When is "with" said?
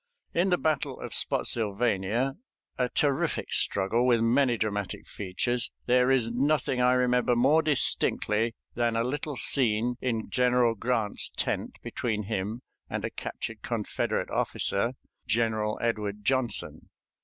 4.07-4.19